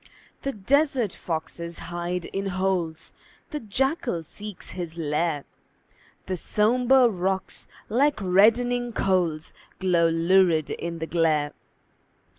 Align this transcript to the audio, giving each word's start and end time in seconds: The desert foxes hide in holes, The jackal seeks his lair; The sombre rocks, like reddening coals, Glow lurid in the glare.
The 0.41 0.51
desert 0.53 1.13
foxes 1.13 1.77
hide 1.93 2.25
in 2.25 2.47
holes, 2.47 3.13
The 3.51 3.59
jackal 3.59 4.23
seeks 4.23 4.71
his 4.71 4.97
lair; 4.97 5.45
The 6.25 6.35
sombre 6.35 7.07
rocks, 7.07 7.67
like 7.87 8.17
reddening 8.19 8.93
coals, 8.93 9.53
Glow 9.77 10.07
lurid 10.09 10.71
in 10.71 10.97
the 10.97 11.05
glare. 11.05 11.53